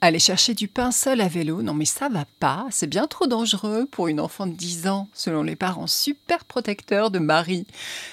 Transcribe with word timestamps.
Aller 0.00 0.18
chercher 0.18 0.54
du 0.54 0.66
pain 0.66 0.92
seul 0.92 1.20
à 1.20 1.28
vélo, 1.28 1.60
non 1.60 1.74
mais 1.74 1.84
ça 1.84 2.08
va 2.08 2.24
pas, 2.38 2.66
c'est 2.70 2.86
bien 2.86 3.06
trop 3.06 3.26
dangereux 3.26 3.86
pour 3.90 4.08
une 4.08 4.18
enfant 4.18 4.46
de 4.46 4.54
10 4.54 4.86
ans, 4.88 5.08
selon 5.12 5.42
les 5.42 5.56
parents 5.56 5.86
super 5.86 6.44
protecteurs 6.46 7.10
de 7.10 7.18
Marie. 7.18 7.66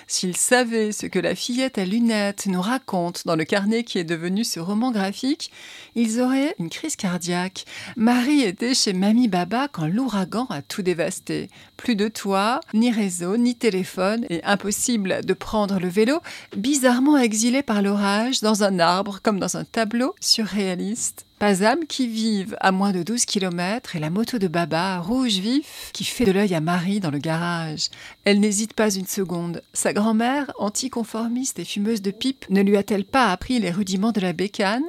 S'ils 0.08 0.36
savaient 0.36 0.92
ce 0.92 1.06
que 1.06 1.20
la 1.20 1.34
fillette 1.34 1.78
à 1.78 1.86
lunettes 1.86 2.48
nous 2.48 2.62
raconte 2.62 3.26
dans 3.26 3.38
le 3.38 3.46
carnet 3.46 3.86
qui 3.86 4.00
est 4.00 4.04
devenu 4.04 4.44
ce 4.44 4.60
roman 4.60 4.92
graphique, 4.92 5.52
ils 5.96 6.20
auraient 6.20 6.56
une 6.60 6.70
crise 6.70 6.98
cardiaque. 6.98 7.66
Marie 7.96 8.42
était 8.42 8.74
chez 8.74 8.92
Mamie 8.92 9.30
Baba 9.30 9.70
quand 9.72 9.88
l'ouragan 9.88 10.48
a 10.50 10.62
tout 10.62 10.82
dévasté. 10.82 11.50
Plus 11.78 11.96
de 11.96 12.10
toit, 12.10 12.60
ni 12.74 12.92
réseau, 12.92 13.38
ni 13.38 13.56
téléphone, 13.56 14.26
et 14.30 14.44
impossible 14.44 15.24
de 15.24 15.34
prendre 15.34 15.80
le 15.80 15.88
vélo, 15.88 16.20
bizarrement 16.56 17.18
exilé 17.18 17.64
par 17.64 17.82
l'orage, 17.82 18.42
dans 18.42 18.64
un 18.64 18.80
arbre 18.80 19.20
comme 19.24 19.40
dans 19.40 19.56
un 19.56 19.64
tableau 19.64 20.14
surréaliste. 20.20 20.97
Pas 20.98 21.27
âme 21.42 21.86
qui 21.88 22.08
vive 22.08 22.58
à 22.60 22.72
moins 22.72 22.92
de 22.92 23.04
12 23.04 23.26
km 23.26 23.96
et 23.96 24.00
la 24.00 24.10
moto 24.10 24.38
de 24.38 24.48
Baba, 24.48 25.00
rouge 25.00 25.38
vif, 25.38 25.92
qui 25.94 26.04
fait 26.04 26.26
de 26.26 26.32
l'œil 26.32 26.56
à 26.56 26.62
Marie 26.62 27.00
dans 27.00 27.12
le 27.12 27.20
garage. 27.20 27.90
Elle 28.26 28.40
n'hésite 28.40 28.74
pas 28.74 28.94
une 28.94 29.06
seconde. 29.06 29.62
Sa 29.74 29.94
grand-mère, 29.94 30.52
anticonformiste 30.58 31.60
et 31.60 31.66
fumeuse 31.66 32.02
de 32.02 32.12
pipe, 32.12 32.46
ne 32.50 32.62
lui 32.62 32.78
a-t-elle 32.78 33.06
pas 33.06 33.32
appris 33.32 33.60
les 33.60 33.72
rudiments 33.72 34.12
de 34.12 34.22
la 34.22 34.34
bécane? 34.34 34.84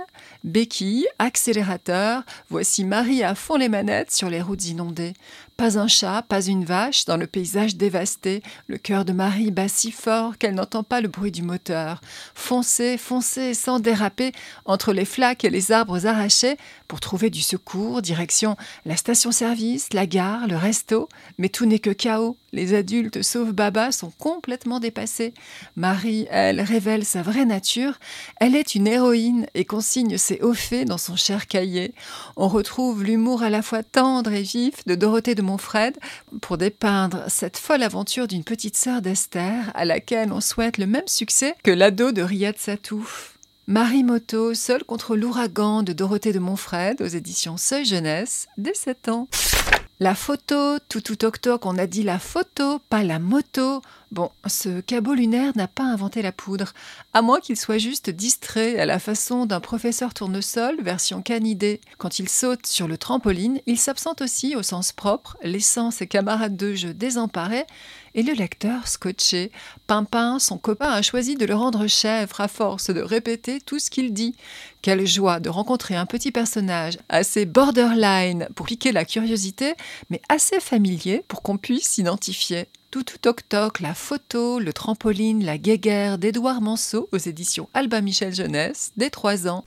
Béquille, 0.45 1.07
accélérateur, 1.19 2.23
voici 2.49 2.85
Marie 2.85 3.23
à 3.23 3.35
fond 3.35 3.57
les 3.57 3.69
manettes 3.69 4.13
sur 4.13 4.31
les 4.31 4.41
routes 4.41 4.67
inondées. 4.67 5.13
Pas 5.57 5.77
un 5.77 5.89
chat, 5.89 6.23
pas 6.23 6.47
une 6.47 6.65
vache 6.65 7.05
dans 7.05 7.17
le 7.17 7.27
paysage 7.27 7.75
dévasté. 7.75 8.45
Le 8.69 8.79
cœur 8.79 9.05
de 9.05 9.13
Marie 9.13 9.51
bat 9.51 9.67
si 9.67 9.91
fort 9.91 10.39
qu'elle 10.39 10.55
n'entend 10.55 10.85
pas 10.85 11.01
le 11.01 11.09
bruit 11.09 11.33
du 11.33 11.43
moteur. 11.43 12.01
Foncez, 12.35 12.97
foncez, 12.97 13.55
sans 13.55 13.81
déraper, 13.81 14.31
entre 14.65 14.93
les 14.93 15.05
flaques 15.05 15.45
et 15.45 15.51
les 15.51 15.73
arbres 15.73 16.07
arrachés, 16.07 16.38
pour 16.87 17.01
trouver 17.01 17.31
du 17.31 17.43
secours, 17.43 18.03
direction 18.03 18.57
la 18.85 18.97
station-service, 18.97 19.93
la 19.93 20.07
gare, 20.07 20.47
le 20.47 20.57
resto. 20.57 21.09
Mais 21.39 21.49
tout 21.49 21.67
n'est 21.67 21.79
que 21.79 21.91
chaos. 21.91 22.37
Les 22.53 22.73
adultes, 22.73 23.23
sauf 23.23 23.51
Baba, 23.51 23.93
sont 23.93 24.11
complètement 24.19 24.81
dépassés. 24.81 25.35
Marie, 25.77 26.27
elle, 26.31 26.63
révèle 26.63 27.05
sa 27.05 27.21
vraie 27.21 27.45
nature. 27.45 27.99
Elle 28.41 28.57
est 28.57 28.75
une 28.75 28.87
héroïne 28.87 29.47
et 29.55 29.67
consigne 29.67 30.17
ses 30.17 30.41
hauts 30.41 30.55
faits 30.55 30.89
dans 30.89 30.97
son 30.97 31.15
cher 31.15 31.47
cahier. 31.47 31.93
On 32.37 32.49
retrouve 32.49 33.05
l'humour 33.05 33.43
à 33.43 33.51
la 33.51 33.61
fois 33.61 33.83
tendre 33.83 34.33
et 34.33 34.43
vif 34.43 34.87
de 34.87 34.95
Dorothée 34.95 35.35
de 35.35 35.43
Montfred 35.43 35.99
pour 36.41 36.57
dépeindre 36.57 37.25
cette 37.29 37.59
folle 37.59 37.83
aventure 37.83 38.27
d'une 38.27 38.45
petite 38.45 38.77
sœur 38.77 39.03
d'Esther 39.03 39.71
à 39.75 39.85
laquelle 39.85 40.33
on 40.33 40.41
souhaite 40.41 40.79
le 40.79 40.87
même 40.87 41.07
succès 41.07 41.55
que 41.63 41.71
l'ado 41.71 42.13
de 42.13 42.23
Riyad 42.23 42.57
Satouf. 42.57 43.38
Marie 43.71 44.03
Moto, 44.03 44.55
seule 44.55 44.83
contre 44.83 45.15
l'ouragan 45.15 45.83
de 45.83 45.93
Dorothée 45.93 46.33
de 46.33 46.39
Montfred 46.39 47.03
aux 47.03 47.07
éditions 47.07 47.59
Seuil 47.59 47.85
Jeunesse, 47.85 48.49
dès 48.57 48.73
7 48.73 49.11
ans. 49.11 49.29
La 50.01 50.15
photo, 50.15 50.79
tout 50.89 51.03
tout 51.03 51.17
toc 51.17 51.39
toc, 51.41 51.67
on 51.67 51.77
a 51.77 51.87
dit 51.87 52.03
la 52.03 52.19
photo, 52.19 52.79
pas 52.89 53.03
la 53.03 53.19
moto. 53.19 53.83
Bon, 54.11 54.31
ce 54.47 54.81
cabot 54.81 55.13
lunaire 55.13 55.53
n'a 55.55 55.69
pas 55.69 55.83
inventé 55.83 56.23
la 56.23 56.33
poudre, 56.33 56.73
à 57.13 57.21
moins 57.21 57.41
qu'il 57.41 57.59
soit 57.59 57.77
juste 57.77 58.09
distrait 58.09 58.79
à 58.79 58.87
la 58.87 59.01
façon 59.01 59.45
d'un 59.45 59.61
professeur 59.61 60.15
tournesol 60.15 60.81
version 60.81 61.21
canidé. 61.21 61.81
Quand 61.99 62.21
il 62.21 62.31
saute 62.31 62.65
sur 62.65 62.89
le 62.89 62.97
trampoline, 62.97 63.61
il 63.67 63.77
s'absente 63.77 64.23
aussi 64.23 64.57
au 64.57 64.63
sens 64.63 64.93
propre, 64.93 65.37
laissant 65.43 65.91
ses 65.91 66.07
camarades 66.07 66.57
de 66.57 66.75
jeu 66.75 66.95
désemparés 66.95 67.67
et 68.19 68.23
le 68.25 68.33
lecteur 68.33 68.89
scotché. 68.89 69.53
Pimpin, 69.87 70.41
son 70.41 70.59
copain, 70.59 70.91
a 70.91 71.03
choisi 71.03 71.37
de 71.37 71.47
le 71.47 71.55
rendre 71.55 71.87
chèvre 71.87 72.41
à 72.41 72.49
force 72.49 72.91
de 72.91 73.01
répéter 73.01 73.61
tout 73.61 73.79
ce 73.79 73.91
qu'il 73.91 74.13
dit. 74.13 74.35
Quelle 74.83 75.07
joie 75.07 75.39
de 75.39 75.49
rencontrer 75.49 75.95
un 75.95 76.05
petit 76.05 76.33
personnage 76.33 76.99
assez 77.09 77.47
borderline 77.47 78.49
pour 78.57 78.67
piquer 78.67 78.91
la 78.91 79.05
curiosité, 79.05 79.75
mais 80.11 80.21
assez 80.29 80.59
familier 80.59 81.23
pour 81.29 81.43
qu'on 81.43 81.59
puisse 81.59 81.91
s'identifier. 81.91 82.67
Tout 82.91 83.05
tout 83.05 83.19
toc 83.19 83.49
toc, 83.49 83.79
la 83.79 83.95
photo, 83.95 84.59
le 84.59 84.73
trampoline, 84.73 85.45
la 85.45 85.57
guéguerre 85.57 86.19
d'Édouard 86.19 86.61
Manceau 86.61 87.09
aux 87.13 87.19
éditions 87.19 87.69
Alba 87.73 88.01
Michel 88.01 88.35
Jeunesse, 88.35 88.91
dès 88.97 89.11
3 89.11 89.47
ans. 89.47 89.63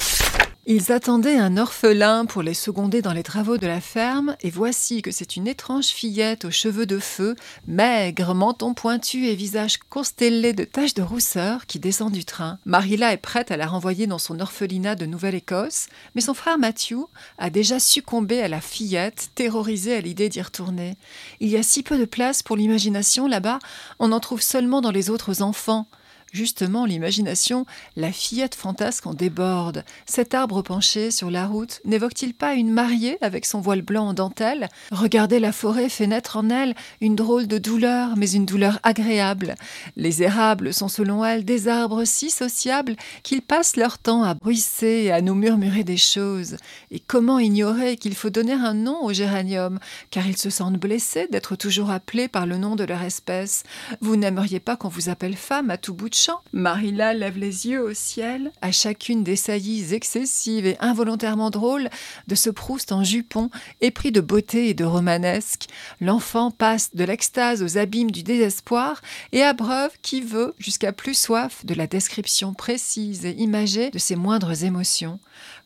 Ils 0.67 0.91
attendaient 0.91 1.38
un 1.38 1.57
orphelin 1.57 2.27
pour 2.27 2.44
les 2.44 2.53
seconder 2.53 3.01
dans 3.01 3.13
les 3.13 3.23
travaux 3.23 3.57
de 3.57 3.66
la 3.66 3.81
ferme, 3.81 4.35
et 4.41 4.51
voici 4.51 5.01
que 5.01 5.09
c'est 5.09 5.35
une 5.35 5.47
étrange 5.47 5.88
fillette 5.88 6.45
aux 6.45 6.51
cheveux 6.51 6.85
de 6.85 6.99
feu, 6.99 7.35
maigre, 7.66 8.35
menton 8.35 8.75
pointu 8.75 9.25
et 9.25 9.33
visage 9.33 9.77
constellé 9.77 10.53
de 10.53 10.63
taches 10.63 10.94
de 10.94 11.01
rousseur 11.01 11.66
qui 11.66 11.79
descend 11.79 12.11
du 12.11 12.25
train. 12.25 12.59
Marilla 12.66 13.11
est 13.11 13.17
prête 13.17 13.49
à 13.49 13.57
la 13.57 13.66
renvoyer 13.66 14.05
dans 14.05 14.19
son 14.19 14.39
orphelinat 14.39 14.94
de 14.94 15.07
Nouvelle-Écosse, 15.07 15.88
mais 16.13 16.22
son 16.22 16.35
frère 16.35 16.59
Matthew 16.59 17.07
a 17.39 17.49
déjà 17.49 17.79
succombé 17.79 18.39
à 18.43 18.47
la 18.47 18.61
fillette, 18.61 19.31
terrorisé 19.33 19.95
à 19.95 20.01
l'idée 20.01 20.29
d'y 20.29 20.43
retourner. 20.43 20.95
Il 21.39 21.49
y 21.49 21.57
a 21.57 21.63
si 21.63 21.81
peu 21.81 21.97
de 21.97 22.05
place 22.05 22.43
pour 22.43 22.55
l'imagination 22.55 23.25
là-bas, 23.25 23.57
on 23.97 24.11
en 24.11 24.19
trouve 24.19 24.43
seulement 24.43 24.81
dans 24.81 24.91
les 24.91 25.09
autres 25.09 25.41
enfants. 25.41 25.88
Justement, 26.31 26.86
l'imagination, 26.86 27.66
la 27.97 28.14
fillette 28.14 28.56
fantasque 28.56 29.06
en 29.06 29.14
déborde. 29.14 29.84
Cet 30.06 30.34
arbre 30.34 30.62
penché 30.62 31.12
sur 31.12 31.30
la 31.30 31.46
route 31.46 31.81
n'évoque-t-il 31.84 32.34
pas 32.34 32.53
une 32.53 32.72
mariée 32.72 33.18
avec 33.19 33.46
son 33.46 33.59
voile 33.59 33.81
blanc 33.81 34.08
en 34.08 34.14
dentelle? 34.14 34.70
Regardez 34.91 35.40
la 35.40 35.52
forêt 35.52 35.90
fait 35.90 36.08
naître 36.08 36.38
en 36.38 36.50
elle 36.50 36.74
une 37.02 37.18
drôle 37.18 37.47
de 37.47 37.58
douleur, 37.58 38.16
mais 38.16 38.31
une 38.31 38.46
douleur 38.46 38.80
agréable. 38.84 39.56
Les 39.97 40.24
érables 40.24 40.74
sont 40.74 40.88
selon 40.88 41.25
elle 41.25 41.44
des 41.44 41.68
arbres 41.68 42.06
si 42.06 42.30
sociables 42.30 42.96
qu'ils 43.24 43.41
passent 43.41 43.75
leur 43.75 43.97
temps 43.97 44.24
à 44.24 44.34
bruisser 44.34 45.03
et 45.03 45.12
à 45.12 45.20
nous 45.20 45.36
murmurer 45.36 45.84
des 45.84 45.97
choses. 45.97 46.56
Et 46.91 47.02
comment 47.02 47.40
ignorer 47.40 47.97
qu'il 47.97 48.16
faut 48.16 48.30
donner 48.30 48.53
un 48.53 48.74
nom 48.74 49.03
aux 49.03 49.12
géraniums, 49.12 49.80
car 50.12 50.25
ils 50.25 50.38
se 50.38 50.50
sentent 50.50 50.80
blessés 50.80 51.28
d'être 51.30 51.58
toujours 51.58 51.91
appelés 51.91 52.30
par 52.30 52.46
le 52.46 52.58
nom 52.58 52.78
de 52.78 52.86
leur 52.86 53.02
espèce. 53.02 53.64
Vous 54.00 54.16
n'aimeriez 54.16 54.62
pas 54.62 54.78
qu'on 54.78 54.88
vous 54.88 55.09
appelle 55.09 55.36
femme 55.36 55.70
à 55.70 55.78
tout 55.78 55.94
bout 55.94 56.08
de 56.08 56.21
Marilla 56.54 57.14
lève 57.14 57.38
les 57.38 57.68
yeux 57.68 57.82
au 57.82 57.94
ciel 57.94 58.52
à 58.62 58.72
chacune 58.72 59.24
des 59.24 59.36
saillies 59.36 59.94
excessives 59.94 60.66
et 60.66 60.78
involontairement 60.80 61.50
drôles 61.50 61.90
de 62.28 62.36
ce 62.36 62.50
Proust 62.50 62.92
en 62.92 63.04
jupon, 63.04 63.50
épris 63.82 64.12
de 64.12 64.22
beauté 64.22 64.70
et 64.70 64.74
de 64.74 64.84
romanesque. 64.84 65.68
L'enfant 66.00 66.52
passe 66.52 66.94
de 66.96 67.04
l'extase 67.04 67.64
aux 67.64 67.78
abîmes 67.78 68.12
du 68.12 68.24
désespoir 68.24 69.02
et 69.32 69.44
abreuve 69.44 69.92
qui 70.02 70.22
veut 70.22 70.54
jusqu'à 70.58 70.92
plus 70.92 71.18
soif 71.18 71.66
de 71.66 71.74
la 71.74 71.88
description 71.88 72.53
précise 72.53 73.26
et 73.26 73.32
imagée 73.32 73.90
de 73.90 74.00
ses 74.00 74.16
moindres 74.16 74.64
émotions. 74.64 75.20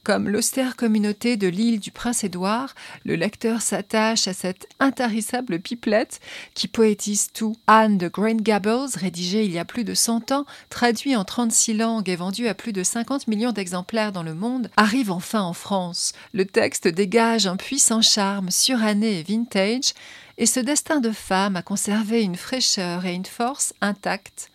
Comme 0.06 0.30
l'austère 0.30 0.76
communauté 0.76 1.36
de 1.36 1.48
l'île 1.48 1.80
du 1.80 1.90
Prince-Édouard, 1.90 2.76
le 3.06 3.16
lecteur 3.16 3.64
s'attache 3.64 4.28
à 4.28 4.34
cette 4.34 4.68
intarissable 4.80 5.60
pipelette 5.60 6.20
qui 6.54 6.68
poétise 6.68 7.32
tout. 7.34 7.56
Anne 7.66 7.98
de 7.98 8.08
Green 8.08 8.40
Gables, 8.40 8.86
rédigée 8.94 9.46
il 9.46 9.52
y 9.52 9.58
a 9.58 9.66
plus 9.66 9.84
de 9.84 9.96
100 9.96 10.32
ans, 10.32 10.46
traduit 10.70 11.16
en 11.16 11.24
36 11.26 11.74
langues 11.74 12.08
et 12.08 12.16
vendu 12.16 12.48
à 12.48 12.54
plus 12.54 12.72
de 12.72 12.84
50 12.84 13.28
millions 13.28 13.52
d'exemplaires 13.52 14.12
dans 14.12 14.22
le 14.22 14.36
monde, 14.36 14.70
arrive 14.78 15.10
enfin 15.10 15.42
en 15.42 15.54
France. 15.54 16.14
Le 16.34 16.46
texte 16.46 16.88
dégage 16.88 17.48
un 17.48 17.58
puissant 17.58 18.04
charme 18.04 18.52
suranné 18.52 19.22
et 19.22 19.24
vintage, 19.24 19.96
et 20.38 20.46
ce 20.46 20.60
destin 20.60 21.00
de 21.00 21.12
femme 21.12 21.56
a 21.56 21.64
conservé 21.64 22.22
une 22.22 22.36
fraîcheur 22.36 23.06
et 23.06 23.14
une 23.16 23.26
force 23.26 23.74
intactes. 23.82 24.52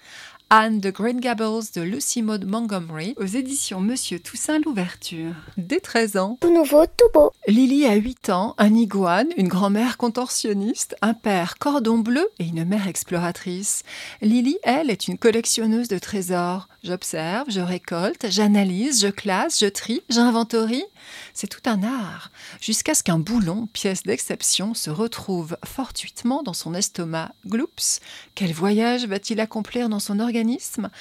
Anne 0.52 0.80
de 0.80 0.90
Green 0.90 1.20
Gables 1.20 1.62
de 1.76 1.80
Lucy 1.80 2.22
Maud 2.22 2.44
Montgomery 2.44 3.14
aux 3.18 3.24
éditions 3.24 3.80
Monsieur 3.80 4.18
Toussaint 4.18 4.58
l'ouverture. 4.58 5.32
Dès 5.56 5.78
13 5.78 6.16
ans. 6.16 6.38
Tout 6.40 6.52
nouveau, 6.52 6.86
tout 6.86 7.06
beau. 7.14 7.30
Lily 7.46 7.86
a 7.86 7.94
8 7.94 8.30
ans, 8.30 8.56
un 8.58 8.74
iguane, 8.74 9.28
une 9.36 9.46
grand-mère 9.46 9.96
contorsionniste, 9.96 10.96
un 11.02 11.14
père 11.14 11.56
cordon 11.58 11.98
bleu 11.98 12.28
et 12.40 12.46
une 12.46 12.64
mère 12.64 12.88
exploratrice. 12.88 13.84
Lily, 14.22 14.58
elle, 14.64 14.90
est 14.90 15.06
une 15.06 15.18
collectionneuse 15.18 15.86
de 15.86 16.00
trésors. 16.00 16.66
J'observe, 16.82 17.48
je 17.48 17.60
récolte, 17.60 18.26
j'analyse, 18.28 19.02
je 19.02 19.08
classe, 19.08 19.60
je 19.60 19.66
trie, 19.66 20.02
j'inventorie. 20.08 20.84
C'est 21.32 21.46
tout 21.46 21.60
un 21.66 21.82
art, 21.84 22.32
jusqu'à 22.60 22.94
ce 22.94 23.02
qu'un 23.04 23.18
boulon, 23.18 23.68
pièce 23.72 24.02
d'exception, 24.02 24.74
se 24.74 24.90
retrouve 24.90 25.56
fortuitement 25.64 26.42
dans 26.42 26.54
son 26.54 26.74
estomac. 26.74 27.32
Gloops 27.46 28.00
Quel 28.34 28.52
voyage 28.52 29.06
va-t-il 29.06 29.38
accomplir 29.38 29.88
dans 29.88 30.00
son 30.00 30.18
organisme? 30.18 30.39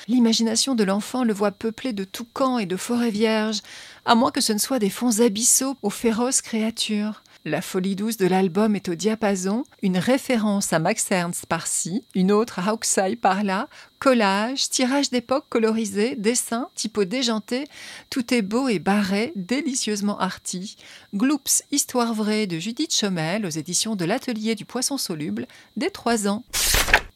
L'imagination 0.07 0.75
de 0.75 0.83
l'enfant 0.83 1.24
le 1.24 1.33
voit 1.33 1.51
peuplé 1.51 1.94
de 1.94 2.03
toucans 2.03 2.57
et 2.57 2.65
de 2.65 2.77
forêts 2.77 3.12
vierges, 3.12 3.62
à 4.06 4.15
moins 4.15 4.31
que 4.31 4.41
ce 4.41 4.53
ne 4.53 4.57
soient 4.57 4.80
des 4.80 4.89
fonds 4.89 5.19
abyssaux 5.19 5.75
aux 5.81 5.89
féroces 5.89 6.41
créatures. 6.41 7.24
La 7.45 7.62
folie 7.62 7.95
douce 7.95 8.18
de 8.18 8.27
l'album 8.27 8.75
est 8.75 8.89
au 8.89 8.95
diapason, 8.95 9.63
une 9.81 9.97
référence 9.97 10.74
à 10.74 10.80
Max 10.80 11.09
Ernst 11.09 11.45
par-ci, 11.45 12.03
une 12.13 12.33
autre 12.33 12.59
à 12.59 12.69
Hawkseye 12.69 13.15
par-là, 13.15 13.69
collage, 14.00 14.69
tirage 14.69 15.09
d'époque 15.09 15.45
colorisé, 15.47 16.15
dessin, 16.18 16.68
typo 16.75 17.06
déjanté, 17.06 17.65
tout 18.09 18.33
est 18.33 18.42
beau 18.42 18.68
et 18.68 18.80
barré, 18.80 19.31
délicieusement 19.38 20.19
arty. 20.19 20.75
Gloops, 21.15 21.63
histoire 21.71 22.13
vraie 22.13 22.45
de 22.45 22.59
Judith 22.59 22.94
Chomel 22.94 23.45
aux 23.45 23.50
éditions 23.50 23.95
de 23.95 24.03
l'Atelier 24.03 24.56
du 24.56 24.65
Poisson 24.65 24.97
Soluble, 24.97 25.47
dès 25.77 25.92
trois 25.92 26.27
ans. 26.27 26.44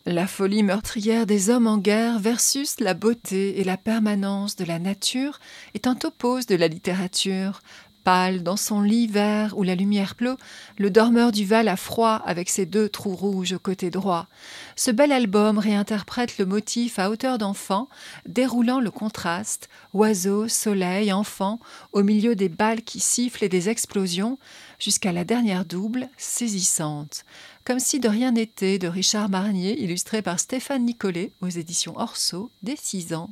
La 0.06 0.28
folie 0.28 0.64
meurtrière 0.64 1.26
des 1.26 1.50
hommes 1.50 1.66
en 1.66 1.78
guerre 1.78 2.20
versus 2.20 2.82
la 2.82 2.94
beauté 2.94 3.62
et 3.62 3.64
la 3.64 3.78
permanence 3.78 4.58
de 4.58 4.66
la 4.66 4.78
nature 4.78 5.40
est 5.76 5.88
un 5.88 5.96
topos 5.96 6.46
de 6.46 6.56
la 6.56 6.68
littérature. 6.68 7.62
Pâle 8.04 8.44
dans 8.44 8.58
son 8.58 8.82
lit 8.82 9.08
vert 9.08 9.58
où 9.58 9.64
la 9.64 9.76
lumière 9.76 10.16
pleut, 10.16 10.36
le 10.78 10.90
dormeur 10.90 11.32
du 11.32 11.46
Val 11.46 11.70
a 11.70 11.78
froid 11.78 12.22
avec 12.26 12.50
ses 12.50 12.66
deux 12.66 12.90
trous 12.90 13.16
rouges 13.16 13.54
au 13.54 13.60
côté 13.60 13.90
droit. 13.90 14.28
Ce 14.76 14.92
bel 14.92 15.14
album 15.14 15.58
réinterprète 15.58 16.38
le 16.38 16.46
motif 16.46 17.00
à 17.00 17.10
hauteur 17.10 17.38
d'enfant, 17.38 17.88
déroulant 18.28 18.82
le 18.82 18.92
contraste, 18.92 19.70
oiseaux, 19.94 20.50
soleil, 20.50 21.14
enfant, 21.14 21.62
au 21.94 22.04
milieu 22.04 22.36
des 22.36 22.50
balles 22.50 22.82
qui 22.82 23.00
sifflent 23.00 23.46
et 23.46 23.50
des 23.50 23.70
explosions, 23.70 24.38
jusqu'à 24.80 25.14
la 25.14 25.24
dernière 25.24 25.64
double, 25.64 26.10
saisissante. 26.18 27.24
Comme 27.66 27.80
si 27.80 28.02
de 28.02 28.10
rien 28.10 28.34
n'était 28.34 28.78
de 28.78 28.90
Richard 28.90 29.30
Marnier, 29.30 29.82
illustré 29.82 30.22
par 30.22 30.38
Stéphane 30.38 30.84
Nicolet 30.84 31.32
aux 31.40 31.48
éditions 31.48 31.98
Orso, 31.98 32.52
dès 32.62 32.76
6 32.76 33.14
ans. 33.14 33.32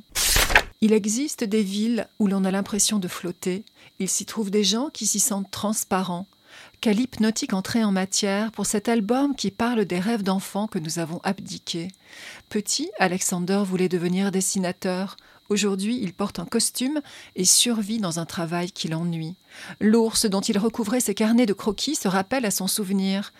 Il 0.80 0.94
existe 0.94 1.44
des 1.44 1.62
villes 1.62 2.08
où 2.18 2.28
l'on 2.28 2.44
a 2.44 2.50
l'impression 2.50 2.98
de 2.98 3.08
flotter. 3.08 3.62
Il 3.98 4.08
s'y 4.08 4.24
trouve 4.24 4.50
des 4.50 4.64
gens 4.64 4.88
qui 4.88 5.06
s'y 5.06 5.20
sentent 5.20 5.50
transparents. 5.50 6.26
Quelle 6.80 7.00
hypnotique 7.00 7.52
entrée 7.52 7.84
en 7.84 7.92
matière 7.92 8.52
pour 8.52 8.64
cet 8.64 8.88
album 8.88 9.36
qui 9.36 9.50
parle 9.50 9.84
des 9.84 10.00
rêves 10.00 10.22
d'enfants 10.22 10.66
que 10.66 10.78
nous 10.78 10.98
avons 10.98 11.20
abdiqués. 11.24 11.88
Petit, 12.48 12.90
Alexander 12.98 13.62
voulait 13.64 13.88
devenir 13.90 14.32
dessinateur. 14.32 15.16
Aujourd'hui, 15.50 15.98
il 16.00 16.14
porte 16.14 16.38
un 16.38 16.46
costume 16.46 17.02
et 17.36 17.44
survit 17.44 17.98
dans 17.98 18.18
un 18.18 18.24
travail 18.24 18.72
qui 18.72 18.88
l'ennuie. 18.88 19.36
L'ours 19.80 20.24
dont 20.24 20.40
il 20.40 20.58
recouvrait 20.58 21.00
ses 21.00 21.14
carnets 21.14 21.46
de 21.46 21.52
croquis 21.52 21.94
se 21.94 22.08
rappelle 22.08 22.46
à 22.46 22.50
son 22.50 22.66
souvenir. 22.66 23.32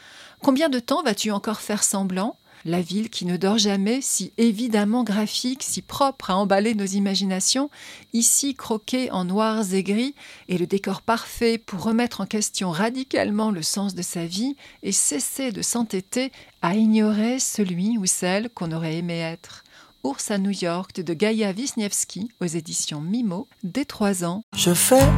Combien 0.42 0.68
de 0.68 0.80
temps 0.80 1.04
vas-tu 1.04 1.30
encore 1.30 1.60
faire 1.60 1.84
semblant? 1.84 2.36
La 2.64 2.80
ville 2.80 3.10
qui 3.10 3.26
ne 3.26 3.36
dort 3.36 3.58
jamais, 3.58 4.00
si 4.00 4.32
évidemment 4.38 5.04
graphique, 5.04 5.62
si 5.62 5.82
propre 5.82 6.30
à 6.30 6.36
emballer 6.36 6.74
nos 6.74 6.84
imaginations, 6.84 7.70
ici 8.12 8.54
croquée 8.54 9.08
en 9.12 9.24
noirs 9.24 9.72
et 9.72 9.84
gris, 9.84 10.16
est 10.48 10.58
le 10.58 10.66
décor 10.66 11.00
parfait 11.02 11.58
pour 11.58 11.84
remettre 11.84 12.20
en 12.20 12.26
question 12.26 12.72
radicalement 12.72 13.52
le 13.52 13.62
sens 13.62 13.94
de 13.94 14.02
sa 14.02 14.26
vie 14.26 14.56
et 14.82 14.90
cesser 14.90 15.52
de 15.52 15.62
s'entêter 15.62 16.32
à 16.60 16.74
ignorer 16.74 17.38
celui 17.38 17.96
ou 17.98 18.06
celle 18.06 18.50
qu'on 18.50 18.72
aurait 18.72 18.96
aimé 18.96 19.18
être. 19.18 19.62
Ours 20.02 20.32
à 20.32 20.38
New 20.38 20.50
York 20.50 21.00
de 21.00 21.14
Gaïa 21.14 21.52
Wisniewski 21.52 22.32
aux 22.40 22.46
éditions 22.46 23.00
Mimo, 23.00 23.46
dès 23.62 23.84
trois 23.84 24.24
ans. 24.24 24.42
Je 24.56 24.74
fais 24.74 25.08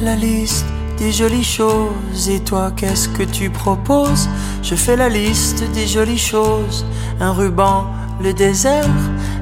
la 0.00 0.16
liste 0.16 0.66
des 0.96 1.12
jolies 1.12 1.44
choses. 1.44 2.28
Et 2.28 2.40
toi, 2.40 2.72
qu'est-ce 2.76 3.08
que 3.08 3.22
tu 3.22 3.50
proposes? 3.50 4.28
Je 4.62 4.74
fais 4.74 4.96
la 4.96 5.08
liste 5.08 5.64
des 5.72 5.86
jolies 5.86 6.18
choses. 6.18 6.84
Un 7.20 7.32
ruban, 7.32 7.86
le 8.22 8.32
désert, 8.32 8.88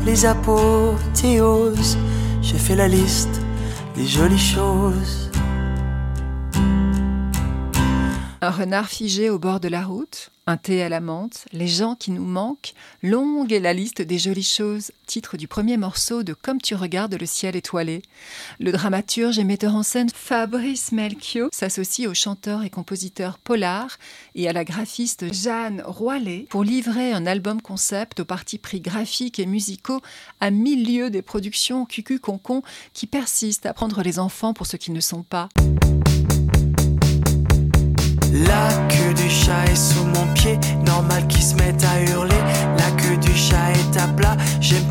les 0.04 0.26
apothéoses. 0.26 1.96
Je 2.43 2.54
fais 2.54 2.76
la 2.76 2.88
liste 2.88 3.40
des 3.94 4.06
jolies 4.06 4.38
choses. 4.38 5.31
Un 8.40 8.50
renard 8.50 8.88
figé 8.88 9.31
au 9.31 9.38
bord 9.38 9.60
de 9.60 9.69
la 9.69 9.84
route, 9.84 10.31
un 10.46 10.56
thé 10.56 10.82
à 10.82 10.88
la 10.88 11.00
menthe, 11.00 11.44
les 11.52 11.68
gens 11.68 11.94
qui 11.94 12.10
nous 12.10 12.24
manquent, 12.24 12.72
longue 13.02 13.52
est 13.52 13.60
la 13.60 13.72
liste 13.72 14.02
des 14.02 14.18
jolies 14.18 14.42
choses, 14.42 14.90
titre 15.06 15.36
du 15.36 15.46
premier 15.46 15.76
morceau 15.76 16.24
de 16.24 16.34
Comme 16.34 16.60
tu 16.60 16.74
regardes 16.74 17.14
le 17.14 17.26
ciel 17.26 17.54
étoilé. 17.54 18.02
Le 18.58 18.72
dramaturge 18.72 19.38
et 19.38 19.44
metteur 19.44 19.76
en 19.76 19.84
scène 19.84 20.10
Fabrice 20.12 20.90
Melchior 20.90 21.48
s'associe 21.52 22.08
au 22.08 22.14
chanteur 22.14 22.64
et 22.64 22.70
compositeur 22.70 23.38
Polar 23.38 23.98
et 24.34 24.48
à 24.48 24.52
la 24.52 24.64
graphiste 24.64 25.32
Jeanne 25.32 25.82
Roilet 25.86 26.46
pour 26.50 26.64
livrer 26.64 27.12
un 27.12 27.26
album 27.26 27.62
concept 27.62 28.20
aux 28.20 28.24
partis 28.24 28.58
pris 28.58 28.80
graphiques 28.80 29.38
et 29.38 29.46
musicaux 29.46 30.00
à 30.40 30.50
mille 30.50 30.92
lieues 30.92 31.10
des 31.10 31.22
productions 31.22 31.86
cucu-concon 31.86 32.62
qui 32.92 33.06
persistent 33.06 33.66
à 33.66 33.74
prendre 33.74 34.02
les 34.02 34.18
enfants 34.18 34.54
pour 34.54 34.66
ce 34.66 34.76
qu'ils 34.76 34.94
ne 34.94 35.00
sont 35.00 35.22
pas. 35.22 35.48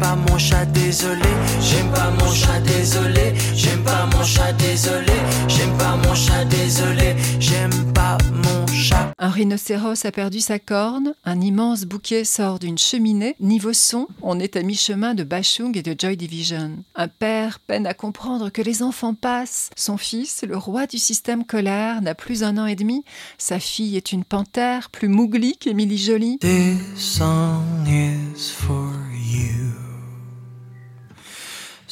Pas 0.02 0.16
mon 0.16 0.38
chat 0.40 0.66
désolé. 0.66 1.30
J'aime 1.62 1.92
pas 1.92 2.10
mon 2.10 2.32
chat 2.34 2.60
désolé, 2.62 3.34
j'aime 3.56 3.84
pas 3.84 4.08
mon 4.08 4.24
chat 4.24 4.52
désolé. 4.54 5.14
J'aime 5.48 5.78
pas 5.78 5.96
mon 5.96 6.16
chat 6.16 6.44
désolé, 6.46 7.16
j'aime 7.40 7.94
pas 7.94 8.18
mon 8.34 8.66
chat. 8.68 9.14
Un 9.20 9.30
rhinocéros 9.30 10.06
a 10.06 10.12
perdu 10.12 10.40
sa 10.40 10.58
corne, 10.58 11.14
un 11.24 11.40
immense 11.40 11.84
bouquet 11.84 12.24
sort 12.24 12.58
d'une 12.58 12.80
cheminée. 12.80 13.36
Niveau 13.40 13.74
son, 13.74 14.08
on 14.24 14.40
est 14.40 14.56
à 14.56 14.64
mi-chemin 14.64 15.14
de 15.14 15.24
Bachung 15.24 15.78
et 15.78 15.84
de 15.84 15.96
Joy 15.98 16.18
Division. 16.18 16.72
Un 16.96 17.08
père 17.08 17.60
peine 17.60 17.86
à 17.86 17.94
comprendre 17.94 18.50
que 18.50 18.64
les 18.64 18.82
enfants 18.82 19.14
passent. 19.14 19.70
Son 19.76 19.98
fils, 19.98 20.44
le 20.48 20.58
roi 20.58 20.88
du 20.88 20.98
système 20.98 21.46
colère, 21.46 22.02
n'a 22.02 22.16
plus 22.16 22.44
un 22.44 22.58
an 22.58 22.66
et 22.66 22.76
demi. 22.76 23.06
Sa 23.38 23.60
fille 23.60 23.96
est 23.98 24.12
une 24.12 24.24
panthère, 24.24 24.90
plus 24.90 25.10
mouglie 25.10 25.58
qu'Émilie 25.58 26.00
Jolie. 26.00 26.40
This 26.40 26.80
song 26.98 27.86
is 27.86 28.50
for. 28.50 29.11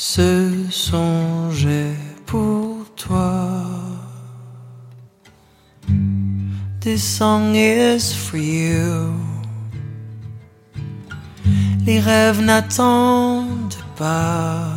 Ce 0.01 0.53
songe 0.71 1.65
est 1.65 1.97
pour 2.25 2.85
toi. 2.95 3.65
This 6.79 7.03
song 7.03 7.53
is 7.53 8.13
for 8.13 8.39
you. 8.39 9.11
Les 11.85 11.99
rêves 11.99 12.39
n'attendent 12.39 13.75
pas. 13.97 14.69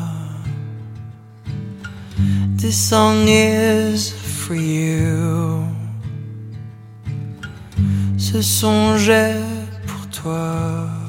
This 2.59 2.77
song 2.89 3.29
is 3.29 4.11
for 4.11 4.57
you. 4.57 5.63
Ce 8.19 8.43
songe 8.43 9.09
est 9.09 9.41
pour 9.87 10.05
toi. 10.09 11.02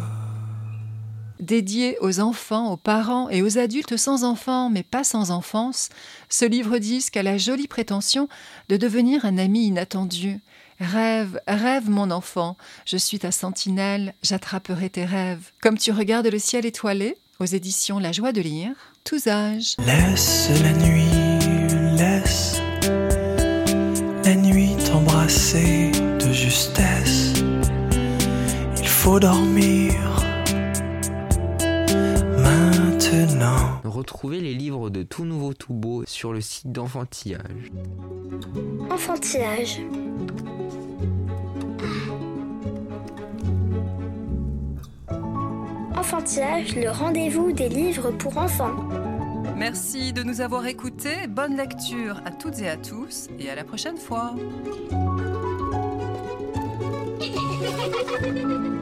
Dédié 1.44 1.98
aux 2.00 2.22
enfants, 2.22 2.72
aux 2.72 2.78
parents 2.78 3.30
et 3.30 3.42
aux 3.42 3.58
adultes 3.58 3.98
sans 3.98 4.24
enfants, 4.24 4.70
mais 4.70 4.82
pas 4.82 5.04
sans 5.04 5.30
enfance, 5.30 5.90
ce 6.30 6.46
livre-disque 6.46 7.18
a 7.18 7.24
la 7.24 7.38
jolie 7.38 7.68
prétention 7.68 8.30
de 8.70 8.78
devenir 8.78 9.26
un 9.26 9.38
ami 9.38 9.66
inattendu. 9.66 10.40
Rêve, 10.80 11.42
rêve 11.46 11.90
mon 11.90 12.12
enfant, 12.12 12.56
je 12.86 12.96
suis 12.96 13.20
ta 13.20 13.34
sentinelle, 13.34 14.14
j'attraperai 14.24 14.90
tes 14.90 15.04
rêves. 15.04 15.52
Comme 15.62 15.78
tu 15.78 15.92
regardes 15.92 16.28
le 16.28 16.40
ciel 16.40 16.66
étoilé, 16.66 17.18
aux 17.42 17.46
éditions 17.46 18.00
La 18.00 18.14
joie 18.14 18.32
de 18.32 18.40
lire, 18.40 18.72
tous 19.04 19.28
âges. 19.28 19.76
Laisse 19.86 20.50
la 20.64 20.72
nuit, 20.72 21.98
laisse 21.98 22.62
la 24.24 24.36
nuit 24.36 24.78
t'embrasser 24.86 25.92
de 25.92 26.32
justesse. 26.32 27.34
Il 28.78 28.88
faut 28.88 29.20
dormir 29.20 30.23
maintenant. 33.26 33.80
Retrouvez 33.86 34.42
les 34.42 34.54
livres 34.54 34.90
de 34.90 35.02
Tout 35.02 35.24
Nouveau 35.24 35.54
Tout 35.54 35.74
Beau 35.74 36.04
sur 36.06 36.34
le 36.34 36.42
site 36.42 36.72
d'enfantillage. 36.74 37.72
Enfantillage. 38.90 39.80
Enfantillage, 45.96 46.76
le 46.76 46.90
rendez-vous 46.90 47.54
des 47.54 47.70
livres 47.70 48.12
pour 48.12 48.38
enfants. 48.38 48.76
Merci 49.56 50.12
de 50.12 50.24
nous 50.24 50.42
avoir 50.42 50.68
écoutés, 50.68 51.28
bonne 51.30 51.56
lecture 51.56 52.22
à 52.26 52.32
toutes 52.32 52.60
et 52.60 52.68
à 52.68 52.76
tous, 52.76 53.30
et 53.40 53.50
à 53.50 53.56
la 53.56 53.64
prochaine 53.64 53.98
fois. 53.98 54.36